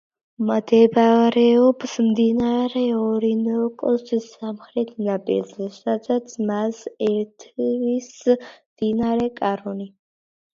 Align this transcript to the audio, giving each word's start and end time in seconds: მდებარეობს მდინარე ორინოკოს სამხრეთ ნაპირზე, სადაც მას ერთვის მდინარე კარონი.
მდებარეობს 0.49 1.91
მდინარე 2.05 2.81
ორინოკოს 3.01 4.07
სამხრეთ 4.23 4.89
ნაპირზე, 5.09 5.67
სადაც 5.77 6.33
მას 6.53 6.81
ერთვის 7.11 8.09
მდინარე 8.47 9.29
კარონი. 9.43 9.89